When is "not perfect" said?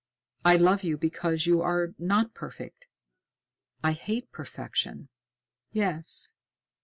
1.99-2.87